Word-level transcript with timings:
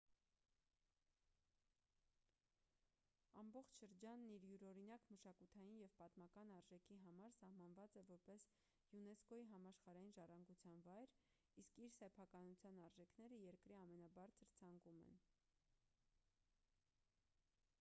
ամբողջ 3.41 3.73
շրջանն 3.81 4.23
իր 4.35 4.45
յուրօրինակ 4.51 5.03
մշակութային 5.15 5.75
և 5.81 5.93
պատմական 5.99 6.53
արժեքի 6.61 6.97
համար 7.03 7.35
սահմանված 7.41 7.99
է 8.01 8.03
որպես 8.07 8.47
յունեսկօ-ի 8.95 9.45
համաշխարհային 9.51 10.15
ժառանգության 10.17 10.81
վայր 10.89 11.13
իսկ 11.65 11.79
իր 11.87 11.95
սեփականության 11.99 12.83
արժեքները 12.89 13.41
երկրի 13.51 13.79
ամենաբարձր 13.83 14.53
ցանկում 14.61 15.05
են 15.13 15.21